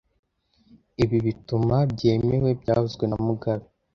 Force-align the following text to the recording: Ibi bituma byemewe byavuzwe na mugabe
Ibi 1.03 1.17
bituma 1.25 1.75
byemewe 1.91 2.49
byavuzwe 2.61 3.03
na 3.07 3.17
mugabe 3.25 3.65